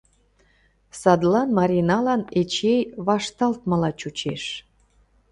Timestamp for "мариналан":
1.57-2.21